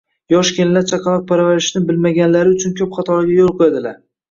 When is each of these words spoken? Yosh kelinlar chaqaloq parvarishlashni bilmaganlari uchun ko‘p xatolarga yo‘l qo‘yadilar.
Yosh 0.33 0.51
kelinlar 0.59 0.87
chaqaloq 0.91 1.27
parvarishlashni 1.33 1.83
bilmaganlari 1.91 2.55
uchun 2.57 2.75
ko‘p 2.83 2.99
xatolarga 2.99 3.39
yo‘l 3.39 3.57
qo‘yadilar. 3.63 3.97